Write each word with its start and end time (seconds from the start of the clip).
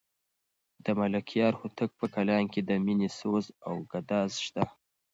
د 0.85 0.87
ملکیار 0.99 1.53
هوتک 1.61 1.89
په 1.99 2.05
کلام 2.15 2.43
کې 2.53 2.61
د 2.63 2.71
مینې 2.85 3.09
سوز 3.19 3.45
او 3.67 3.73
ګداز 3.91 4.31
شته. 4.45 4.63